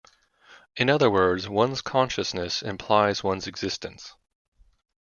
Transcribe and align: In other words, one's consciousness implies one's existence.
In 0.75 0.89
other 0.89 1.11
words, 1.11 1.47
one's 1.47 1.79
consciousness 1.83 2.63
implies 2.63 3.23
one's 3.23 3.45
existence. 3.45 4.15